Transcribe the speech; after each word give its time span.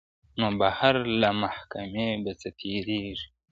نو 0.39 0.47
بهر 0.59 0.95
له 1.21 1.29
محکمې 1.41 2.09
به 2.23 2.31
څه 2.41 2.49
تیریږي, 2.59 3.27